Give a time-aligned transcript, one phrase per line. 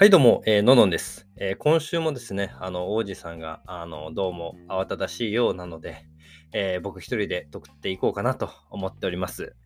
[0.00, 6.06] はい、どうも、えーののんです、えー今週もですね、あの、王子さんが、あの、どうも慌ただしいようなので、
[6.52, 9.56] えー僕一人で撮っていこうかなと思っております。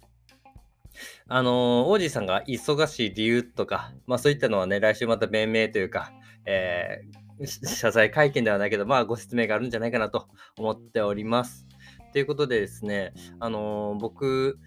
[1.29, 6.15] あの王子さんが忙しい理由とか、まあそういったのはね、来週また弁明というか、
[6.47, 11.67] えー謝罪会見ではないけど、まあご説明があるんじゃないかなと思っております。
[12.15, 14.59] ということでですね、あの僕、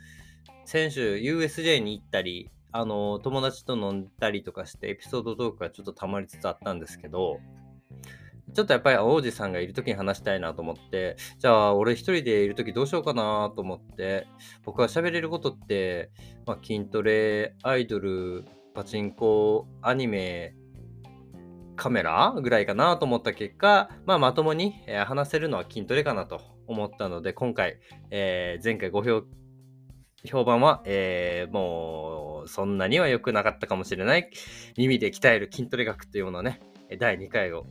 [0.66, 7.40] 先週 USJ に行ったり、あの友達と飲んだりとかしてエピソードトークがちょっと溜まりつつあったんですけど、
[8.54, 14.28] ちょっとやっぱり王子さんがいる時に話したいなと思って、じゃあ俺一人でいる時どうしようかなと思って、
[14.66, 16.12] 僕は喋れることって、
[16.46, 18.44] まあ、筋トレ、アイドル、
[18.74, 20.54] パチンコ、アニメ、
[21.78, 24.74] カメラぐらいかなと思った結果、まあ、まともに、
[25.06, 27.80] 話せるのは筋トレかなと思ったので、今回、
[28.10, 29.24] えー前回ご評
[30.26, 32.15] 評判は、えーも
[32.48, 34.30] そんなには良くなかったかもしれない
[34.78, 36.62] 耳で鍛える筋トレ学というものをね、
[37.00, 37.66] 第2回を、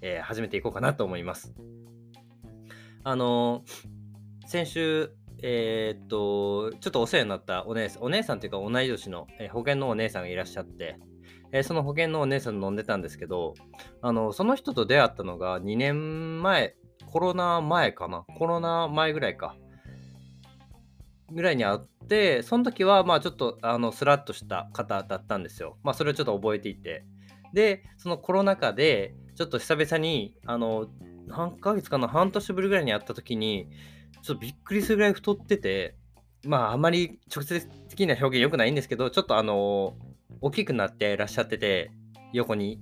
[0.00, 1.54] えー始めていこうかなと思います。
[3.04, 5.10] あのー先週、
[5.42, 10.98] えーっと、ちょっとお世話になったお姉さん、お姉さんというか同い年の、えー保険のお姉さんがいらっしゃって、
[11.52, 13.54] えーその保険のお姉さん飲んでたんですけど、
[14.00, 16.74] あの、その人と出会ったのが2年前、
[17.06, 18.24] コロナ前かな？
[18.38, 19.56] コロナ前ぐらいか。
[21.32, 25.78] ぐらいに会って、その時はまあちょっとあのスラッとした方だったんですよ。
[25.82, 27.04] まあそれをちょっと覚えていて。
[27.52, 30.88] で、そのコロナ禍で、ちょっと久々に、あの、
[31.26, 33.68] 何ヶ月かな、半年ぶりぐらいに会った時に、
[34.22, 35.96] ちょっとびっくりするぐらい太ってて、
[36.44, 39.96] まああまり直接的な表現良くないんですけど、ちょっとあの、
[40.40, 41.90] 大きくなってらっしゃってて、
[42.32, 42.80] 横に。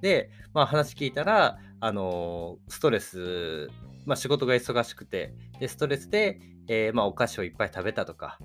[0.00, 3.68] で、まあ話聞いたら、あの、ストレス、
[4.04, 8.38] まあ仕事が忙しくて、で、ストレスで、えーまあお菓子をいっぱい食べたとか、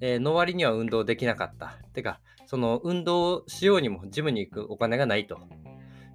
[0.00, 1.78] えーの割には運動できなかった。
[1.92, 5.38] てか、その運動しようにもジムに行くお金がないと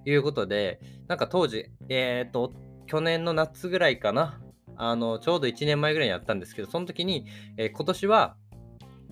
[0.04, 2.52] いうことで、なんか当時、えっ、と、
[2.86, 4.40] 去年の夏ぐらいかな、
[4.76, 7.26] あの、ちょうど1年前ぐらいにやったんですけど、その時に、
[7.56, 8.36] えー今年は、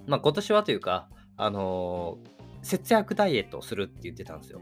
[0.07, 2.19] まあ今年はというか、あの
[2.63, 4.61] 節約ダイエットをするって言ってたんですよ。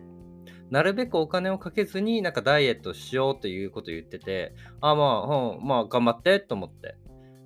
[0.71, 6.97] なるべくお金をかけずになんかダイエットしようということを言ってて、あまあ、うん、まあ頑張ってと思って。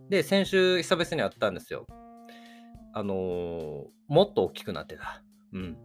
[0.08, 1.86] で、先週久々に会ったんですよ。
[2.92, 5.22] あのーもっと大きくなってた。
[5.52, 5.78] うん。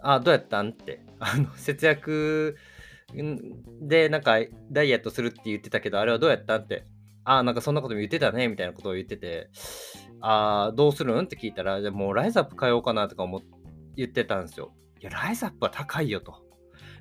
[0.00, 1.04] あ、どうやったんって。
[1.20, 2.56] あの、節約
[3.80, 4.38] でなんか
[4.70, 6.84] ダイエットするって言ってたけど、あれはどうやったんって。
[7.24, 9.50] あ、なんかそんなことも言ってたね、みたいなことを言ってて、
[10.20, 13.42] あどうするんって聞いたら、じゃもうライズアップ変えようかなとか思
[13.96, 14.74] 言ってたんですよ。
[15.00, 16.34] いや、ライズアップは高いよと。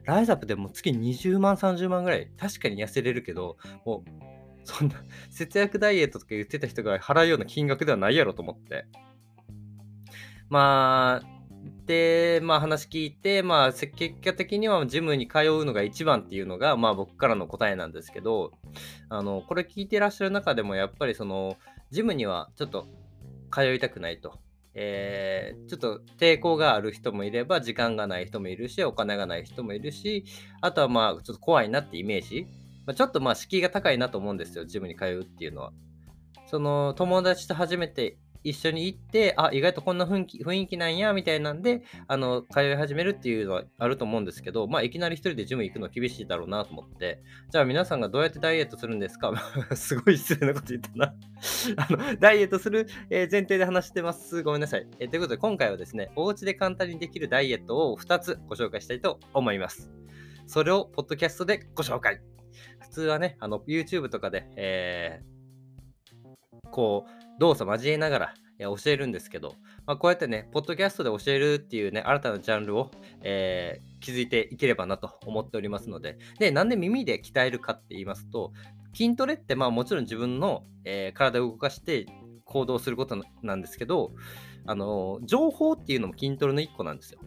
[0.04, 4.35] ライズアップでも月20万、30万ぐらい、確かに痩せれるけど、もう、
[4.66, 4.96] そんな
[5.30, 8.86] 節約ダイエットとか言ってた人が払うような金額ではないやろと思って。
[10.50, 11.36] まあ、
[11.86, 18.52] で、まあ話聞いて、まあ結果的にはジムに通うのが一番っていうのが、まあ僕からの答えなんですけど、
[19.10, 21.58] あの、これ聞いてらっしゃる中でもやっぱりその、
[21.92, 22.88] ジムにはちょっと
[23.52, 24.40] 通いたくないと。
[24.74, 30.26] えーちょっと抵抗がある人もいれば時間がない人もいるしお金がない人もいるし
[30.62, 32.46] あとはまあちょっと怖いなってイメージ、
[32.86, 35.72] まあ、ちょっとまあ敷居が高いなと思うんですよジムに通うっていうのは
[36.48, 49.34] その友達と初めて一緒に行ってあ意外とこんな雰囲気雰囲気なんやみたいなんであの通い始めるっていうのはあると思うんですけどまあいきなり一人でジム行くの厳しいだろうなと思ってじゃあ皆さんがどうやってダイエットするんですか？
[49.76, 51.16] すごい失礼なこと言ったな
[51.78, 54.44] あのダイエットする、えー前提で話してます。
[54.44, 59.92] ごめんなさい、えーということで、今回はですね、お家で簡単にできるダイエットを2つご紹介したいと思います。
[60.46, 62.35] それを、ポッドキャストでご紹介。
[62.96, 65.36] 通はね、あの YouTube とかで、えー
[66.72, 72.92] こう、動作交えながら、え教えるんですけど、まあ、こうやってね、ポッドキャストで教えるっていうね、新たなジャンルを、
[73.22, 78.54] えー気づいていければなと思っておりますので、で、なんで耳で鍛えるかって言いますと、
[78.94, 82.06] 筋トレってまあもちろん自分の、えー体を動かして
[82.44, 84.12] 行動することななんですけど、
[84.68, 87.20] あのー情報っていうのも筋トレの一個なんですよ。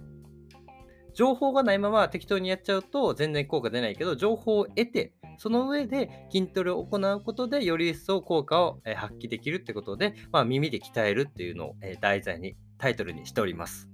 [1.14, 13.88] 情報がないまま適当にやっちゃうと全然効果出ないけど、情報を得て、その上で筋トレを行うことでより一層効果を発揮できるってことで、まあ、耳で鍛えるっていうのを題材に、タイトルにしております。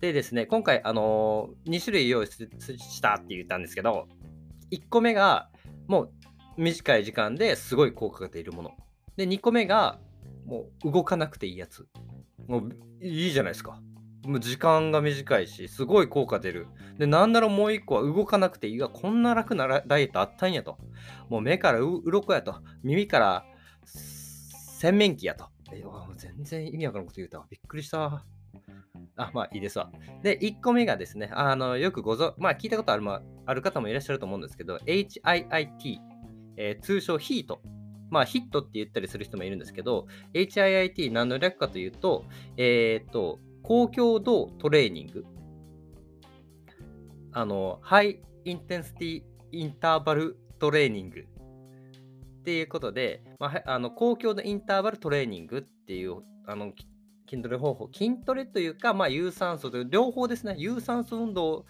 [0.00, 4.08] でですね、今回、あの2種類用意したって言ったんですけど、
[4.70, 5.50] 1個目が
[5.86, 6.12] もう
[6.56, 8.70] 短い時間ですごい効果が出るもの。
[9.16, 10.00] で、2個目が
[10.44, 11.86] もう動かなくていいやつ。
[12.48, 12.70] もう
[13.00, 13.80] いいじゃないですか。
[14.24, 16.68] もう時間が短いし、すごい効果出る。
[16.98, 20.78] で、なんならもう1個は動かなくていいが、こんな楽なダイエットあったんやと。
[21.28, 22.56] もう目からう鱗やと。
[22.82, 23.44] 耳から
[23.84, 25.46] 洗面器やと。
[26.16, 27.46] 全然意味わからんこと言うたわ。
[27.50, 28.24] びっくりした。
[29.16, 29.90] あ、まあいいですわ。
[30.22, 35.98] で、1個目がですね、あの、よくごぞ、まあ聞いたことある,、ま、ある方もいらっしゃると思うんですけど、HIIT、
[36.56, 37.60] えー、通称ヒート。
[38.10, 42.24] まあヒットって言ったりする人もいるんですけど、HIIT 何の略かというと、
[42.56, 45.24] えっ、ー、と、高強度トレーニング。
[47.32, 49.22] あの、ハイインテンシティ
[49.52, 56.72] インターバルトレーニングっていうことで、まあ、あの高強度インターバルトレーニングっていうあの
[57.28, 61.64] 筋トレ方法、筋トレというか、まあ、有酸素という両方ですね、有酸素運動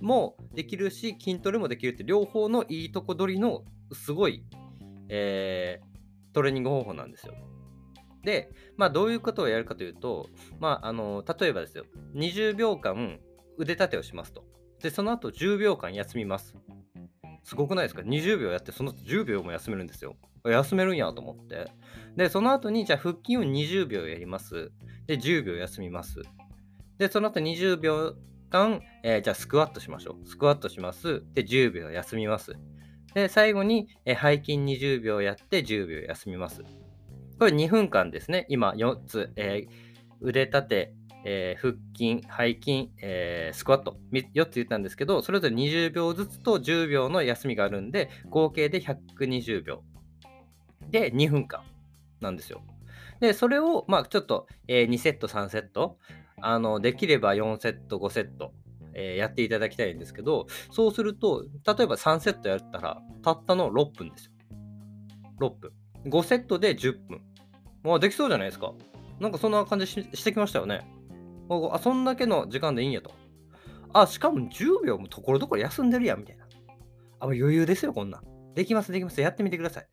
[0.00, 4.44] もできるし、筋トレもできるって両方のいいとこ取りのすごい、
[5.08, 7.34] えー、トレーニング方法なんですよ。
[8.24, 10.28] で、まあ、どういうことをやるかというと、
[10.58, 11.84] まあ、あの例えばですよ、
[12.14, 13.18] 20秒間
[13.58, 14.44] 腕立てをしますと。
[14.82, 16.54] で、その後10秒間休みます。
[17.42, 20.16] すごくないですか ?20 秒やって、その後10秒も休めるんですよ。
[20.44, 21.70] 休めるんやと思って。
[22.16, 24.72] で、その後に、じゃあ腹筋を20秒やります。
[25.06, 26.20] で、10秒休みます。
[26.98, 28.14] で、その後20秒
[28.50, 30.26] 間、えー、じゃあスクワットしましょう。
[30.26, 31.22] スクワットします。
[31.34, 32.54] で、10秒休みます。
[33.14, 36.62] で、最後に、えー、背筋20秒やって10秒休みます。
[37.38, 38.46] これ2分間ですね。
[38.48, 39.68] 今4つ、えー、
[40.20, 40.94] 腕立て、
[41.24, 49.82] えー、腹筋、背筋、えー、スクワット、4つ言ったんですけど、それぞれ20秒ずつと10秒の休みがあるんで、合計で120秒。
[50.90, 51.62] で、2分間
[52.20, 52.62] なんですよ。
[53.20, 55.98] で、それを、まあ、ちょっと、えー、2セット、3セット、
[56.40, 58.52] あの、できれば4セット、5セット、
[58.94, 64.32] え、やっていただきたいんですけど、そうすると、例えば3セットやったら、たったの6分ですよ。
[65.40, 65.72] 6分。
[66.04, 67.20] 5セットで10分。
[67.82, 68.72] まあ、できそうじゃないですか。
[69.20, 70.86] なんかそんな感じしてきましたよね。
[71.72, 73.12] あ、そんだけの時間でいいんやと。
[73.92, 76.44] あ、しかも10秒もところどころ休んでるやん、みたいな。
[77.20, 78.22] あ、余裕ですよ、こんな。
[78.54, 79.20] できます、できます。
[79.20, 79.86] やってみてください。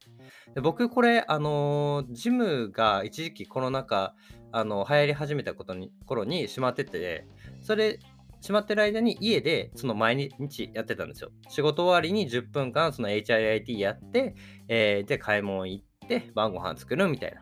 [0.54, 4.16] で僕、これ、あのー、ジムが一時期コロナ禍、
[4.54, 7.25] あの流行り始めたことに頃に閉まってて、
[7.62, 8.00] それ、
[8.42, 11.31] 閉まってる間に家でその毎日やってたんですよ。
[11.48, 14.36] 仕事終わりに10分間その HIIT やって、
[14.68, 15.86] えー、で、買い物行っ
[16.19, 17.42] て、晩ご飯作るみたいな。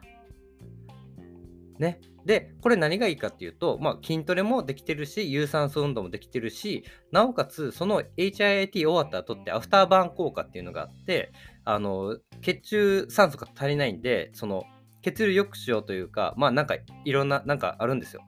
[1.80, 2.00] ね。
[2.26, 11.32] で、これ何がいいかっていうと、まあ、筋トレもできてるし、有酸素運動もできてるし、なおかつ、その HIIT 終わった後ってアフターバーン効果っていうのがあって、
[11.66, 14.64] あの、血中酸素が足りないんで、その、
[15.02, 16.76] 血流良くしようというか、まあ、なんか、
[17.06, 18.22] いろんな、なんかあるんですよ。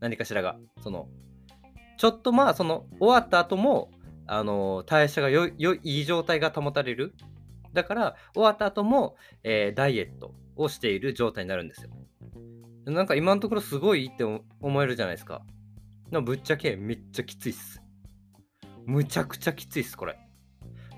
[0.00, 0.56] 何かしらが。
[0.82, 1.08] その、
[1.98, 3.90] ちょっとまあ、その、終わった後も、
[4.26, 7.14] あの、代謝がよよいい状態が保たれる。
[7.76, 11.90] だから、終わった後も、えー、ダイエットをしている状態になるんですよ。
[12.86, 15.42] なんか今のところすごいいいって思えるじゃないですか。
[16.10, 17.82] ぶっちゃけめっちゃきついっす。
[18.86, 20.18] むちゃくちゃきついっす、これ。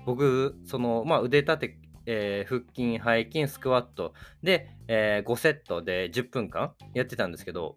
[0.05, 7.75] 僕、その、まあ、腕立て、えー、腹筋、背筋、スクワットで、えー、5セットで10分間やってたんですけど、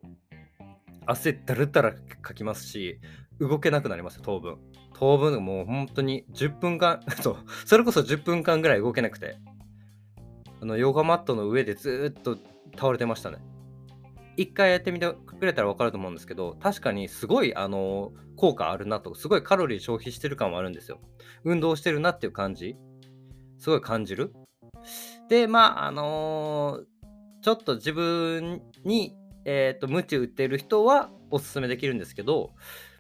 [1.07, 3.01] 汗だるだらかきますし、
[3.41, 4.59] 動けなくなりますよ、当分。
[4.95, 7.01] 当分、もう本当に10分間、
[7.67, 9.37] そ、れこそ10分間ぐらい動けなくて、
[10.61, 12.39] あの、ヨガマットの上でずっと
[12.77, 13.39] 倒れてましたね。
[14.37, 21.01] 一回やってみてくれたら分かると思うんですけど、確かにすごい、あの効果あるなと、すごいカロリー消費してる感はあるんですよ。
[21.45, 22.77] 運動してるなっていう感じ、
[23.59, 24.33] すごい感じる。
[25.29, 32.53] で、まあ、あのー、ちょっと自分に、えっ、ー、と、鞭打ってる人はおすすめできるんですけど、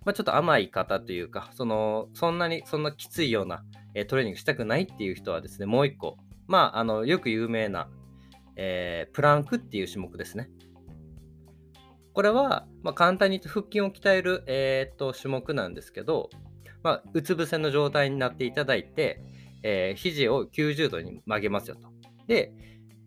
[0.05, 6.19] まあ、ちょっと甘い方というか、その、そんなに、そんなきついような、え、トレーニングしたくないっていう人はですね、もう一個、
[6.49, 7.89] まあ、あの、よく有名な、
[8.57, 10.51] えー、プランクっていう種目ですね。
[12.13, 16.29] これは、まあ、簡単に言って腹筋を鍛える、えー、っと種目なんですけど、
[16.83, 19.23] まあ、うつ伏せの状態になっていただいて、
[19.63, 21.89] えー、肘を90度に曲げますよと。
[22.27, 22.53] で、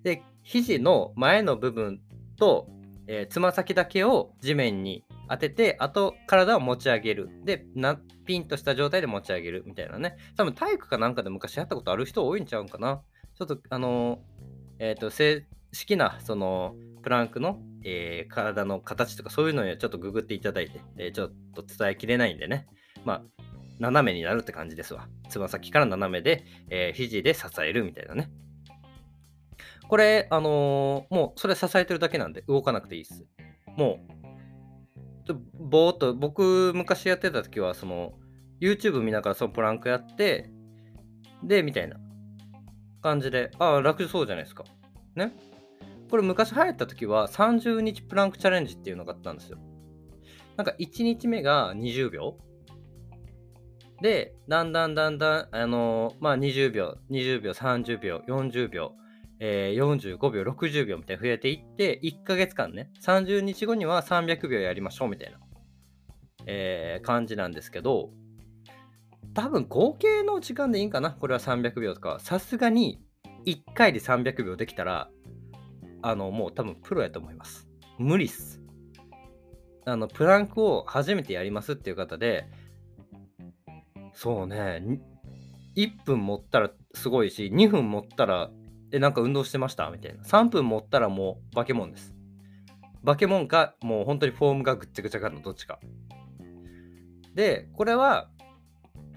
[0.04, 2.02] で肘の前の部分
[2.38, 2.68] と、
[3.08, 7.30] えつま先だけを地面に当てて、あと体を持ち上げる。
[7.44, 10.18] でな、ピンとした状態で持ち上げるみたいなね。
[10.36, 13.02] 多分体育かなんかで昔やったことある人多いんちゃうんかな。
[13.38, 14.20] ちょっと、あの、
[14.80, 22.68] えっ、ー、と、正式な、その、プランクのえー、体の形とかそういうのにはちょっとググっていただいて、えー、ちょっと伝えきれないんでね、
[23.06, 23.22] まあ、
[23.80, 25.08] 斜めになるって感じですわ。
[25.30, 28.32] つま先から斜めで、えー、肘で支えるみたいなね。
[29.88, 33.24] これ、あのー、もうそれ支えてるだけなんで動かなくていいです。
[33.78, 34.14] もう、
[35.34, 38.14] ぼーっと、僕昔やってた時は、その、
[38.62, 40.50] YouTube 見ながらそのプランクやって、
[41.44, 41.98] で、みたいな
[43.02, 44.64] 感じで、ああ、楽そうじゃないですか。
[45.16, 45.34] ね。
[46.10, 49.58] これ昔流行った時は30日プランクチャレンジっていうのがあったんですよ。
[50.56, 52.38] なんか1日目が20秒。
[54.02, 58.94] で、だんだんだんだん、あのー、まあ、20秒、20秒、30秒、40秒、
[59.40, 65.40] えー、45秒、60秒みたいに増えていって、1ヶ月間ね、30日後には300秒やりましょうみたいな
[66.46, 68.12] えー感じなんですけど、
[69.34, 71.12] 多分合計の時間でいいんかな？
[71.12, 72.20] これは300秒とか。
[72.20, 73.02] さすがに
[73.46, 75.10] 1回で300秒できたら、
[76.02, 77.68] あの、もう多分プロやと思います。
[77.98, 78.62] 無理っす。
[79.86, 82.46] あの、プランクを初めてやりますっていう方で、
[84.14, 84.82] そうね、
[85.76, 88.50] 1分持ったらすごいし、2分持ったら、
[88.92, 89.90] え、なんか運動してました？
[89.90, 90.24] みたいな。
[90.24, 92.16] 3分持ったらもう化け物です。
[93.06, 95.80] 化け物か、もう本当にフォームがぐっちゃぐちゃかのどっちか。
[97.34, 98.30] で、これは、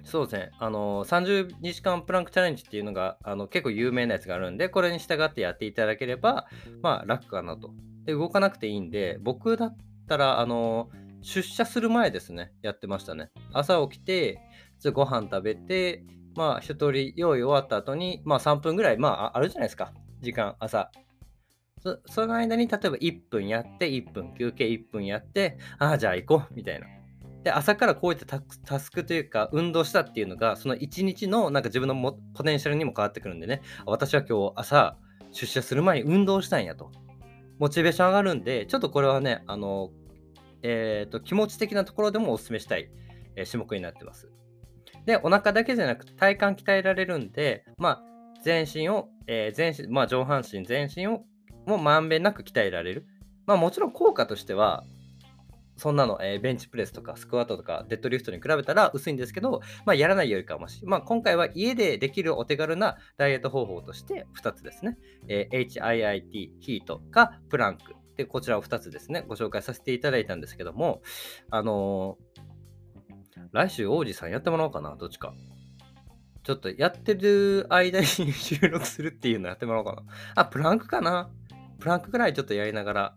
[0.05, 6.47] そうですね、あの30日間プランクチャレンジっていうのがあの結構有名なやつがあるんで、これに従ってやっていただければ、
[6.83, 7.73] まあ楽かなと。
[8.05, 13.31] で、動かなくていいんで、僕だったら、あの出社する前ですね、やってましたね。
[13.53, 14.41] 朝起きて、
[14.93, 16.05] ご飯食べて、
[16.39, 20.93] まあ一通り用意終わった後に、まあ3分ぐらい、まああるじゃないですか、時間、朝。
[21.81, 26.87] そその間に例えば1分やって、1分休憩1分やって、ああ、じゃあ行こう、みたいな。
[27.43, 34.97] で、朝からこういったタスクというか、運動したっていうのが、その1日のなんか自分のもポテンシャルにも変わってくるんでね、私は今日朝、
[35.33, 36.93] 出社する前に運動したんやと。
[37.59, 39.91] モチベーション上がるんで、ちょっとこれはね、あの、
[40.63, 42.91] えっ、と、気持ち的なところでもお勧めしたい、
[43.35, 44.31] えー種目になってます。
[45.09, 48.03] で、お腹だけじゃなくて体幹鍛えられるんで、まあ、
[48.45, 51.23] 全身を、えー全身、まあ、上半身、全身を
[51.67, 53.07] もうまんべんなく鍛えられる。
[53.47, 54.85] まあ、もちろん効果としては、
[55.77, 60.85] そんなの、えーベンチプレスとかスクワットとかデッドリフトに比べたら薄いんですけど、まあ、やらないよりかはまし。
[60.85, 64.99] まあ、今回は家でできるお手軽なダイエット方法として2つですね。
[65.29, 67.95] えー HIIT、ヒートかプランク。
[68.19, 71.01] で、こちらを2つですね、ご紹介させていただいたんですけども、
[71.51, 72.28] あのー
[73.53, 75.35] 来週王子さんやってもらおうかな、どっちか。
[76.43, 80.03] ちょっとやってる間に収録するっていうのやってもらおうかな。
[80.35, 81.31] あ、プランクかな
[81.79, 83.17] プランクぐらいちょっとやりながら、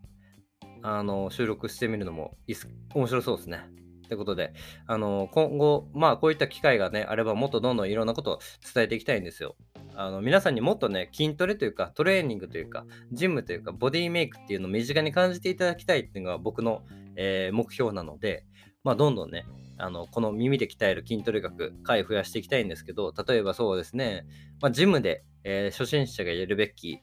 [0.84, 3.62] あの、収録してみるのもいいっす面白そうですね。
[4.08, 4.54] ということで、
[4.88, 8.40] あの、今後、まあ、こういった機会がね、あれば、もっとどんどんいろんなことを
[8.74, 9.56] 伝えていきたいんですよ。
[9.96, 16.84] あの、皆さんにもっとね、筋トレというか、トレーニングというか、ジムというか、ボディメイクっていうのを身近に感じていただきたいっていうのが僕の、
[17.16, 18.46] えー目標なので、
[18.84, 19.46] まあ、どんどんね、
[19.82, 24.26] あの、この耳で鍛える筋トレ学、回増やしていきたいんですけど、例えばそうですね、
[24.62, 27.00] まあ、ジムで、えー初心者がやるべき、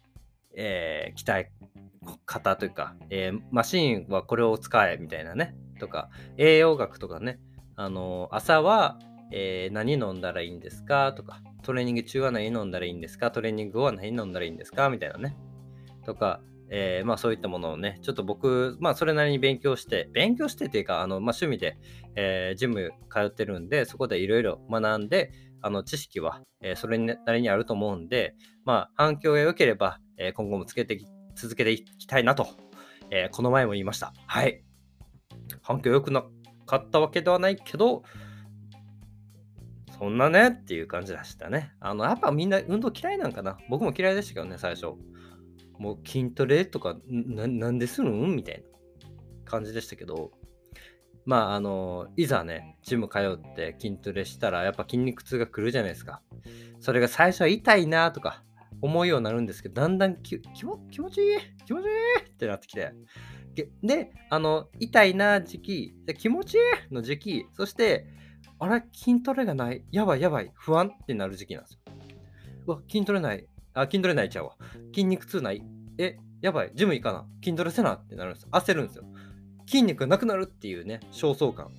[0.55, 1.51] えー鍛え
[2.25, 7.41] 方というか、えーマシンはこれを使えみたいなね、とか、栄養学とかね、
[7.77, 8.99] あの朝は、
[9.31, 15.37] え何飲んだらいいんですかとか、トレーニング中は何飲んだらいいんですかトレーニング後は何飲んだらいいんですかみたいなね。
[16.07, 21.79] とか、えーまあそういったものをね、ちょっと僕、まあそれなりに勉強して、勉強してっていうか、あの、まあ趣味で、
[22.15, 28.35] えージム通ってるんで、そこでいろいろ学んで、あの、知識は、えーそれなりにあると思うんで、
[28.65, 31.01] まあ反響が良ければ、え今後もつけて
[31.35, 32.49] 続けていきたいなと、
[33.11, 34.13] えこの前も言いました。
[34.27, 34.63] はい。
[35.63, 36.25] 反響良くな
[36.67, 38.03] かったわけではないけど、
[39.99, 41.73] そんなねっていう感じでしたね。
[41.81, 43.59] あの、やっぱみんな運動嫌いなんかな。
[43.69, 44.93] 僕も嫌いでしたけどね、最初。
[45.79, 48.35] もう筋トレとか、んななんでするん？
[48.35, 48.63] みたい
[49.03, 49.11] な
[49.45, 50.33] 感じでしたけど、
[51.25, 56.23] まあ、あの、いざね、ジム通って筋トレしたら、やっぱ筋肉痛が来るじゃないですか。
[56.81, 58.43] それが最初は痛いなとか
[58.81, 60.87] 思うようになるんですけど、だんだん気持ちいい？
[60.95, 61.37] 気持ちいい？
[61.37, 62.93] ってなってきて。
[63.83, 66.59] で、あの、痛いな時期、気持ちい
[66.91, 66.95] い？
[66.95, 68.07] の時期、そして、
[68.61, 71.81] あれ、筋トレがない、やばいやばい、不安ってなる時期なんですよ。
[72.67, 73.47] うわ、筋トレない、
[73.81, 74.57] あ、筋トレないちゃうわ。
[74.95, 75.63] 筋肉痛ない、
[75.99, 78.49] え、やばい、ジム行かな、筋トレせなってなるんですよ。
[78.53, 79.05] 焦るんですよ。
[79.67, 81.71] 筋肉なくなるっていうね、焦燥感。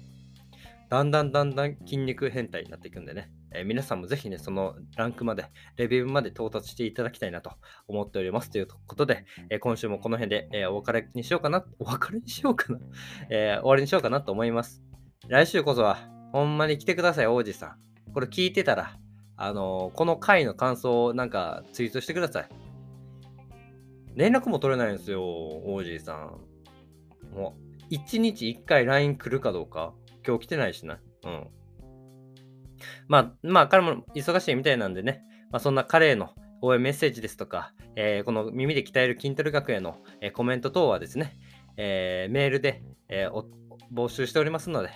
[0.89, 5.45] だんだんだんだん筋肉変態になっていくんでね、えー皆さんもぜひね、そのランクまで、
[5.77, 7.51] レベルまで到達していただきたいなと
[7.87, 8.49] 思っております。
[8.49, 12.79] ということで、えー今週もこの辺で、えーお別れにしようかな、お別れにしようかな、
[13.29, 14.81] え終わりにしようかなと思います。
[15.27, 15.97] 来週こそは、
[16.31, 17.79] ほんまに来てください、王子さん。
[18.13, 18.97] これ聞いてたら、
[19.41, 22.49] あのこの回の感想をなんかツイートしてください。
[24.15, 26.39] 連絡も取れないんですよ、王子さん。
[27.33, 27.55] も
[27.89, 29.93] う、1日1回 LINE 来るかどうか、
[30.27, 30.99] 今日来てないしな。
[31.23, 31.47] うん。
[33.07, 41.37] まあ、まあ、彼も忙しいみたいなんでね、まあ、そんな彼への応援メッセージですとか、えーこの耳で鍛える筋トレ学への、えーコメント等はですね、
[41.77, 43.29] えーメールで、え
[43.93, 44.89] 募集しておりますので、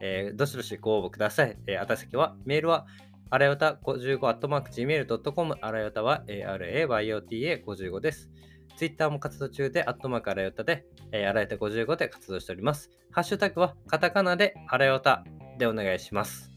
[0.00, 1.58] えどしどしご応募ください。
[1.66, 2.86] えー、あた先は、メールは、
[3.32, 8.28] あらよた55アットマーク Gmail.com、あらよたは ARAYOTA55 です。
[8.76, 12.90] ツイッターも活動中で、アットマークあらよたで、えー、あらよた55で活動しております。
[13.12, 15.24] ハッシュタグは、カタカナであらよた
[15.58, 16.50] でお願いします。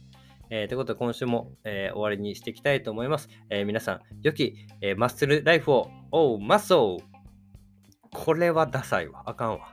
[0.49, 3.29] えーということで、今週も、えー終わりにしていきたいと思います。
[3.51, 7.03] えー皆さん、良き、えーマッスルライフを、おう、マッソー
[8.17, 9.21] これはダサいわ。
[9.27, 9.72] あかんわ。